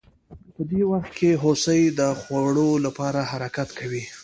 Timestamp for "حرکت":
3.31-3.69